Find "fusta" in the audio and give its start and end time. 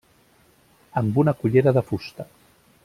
1.93-2.31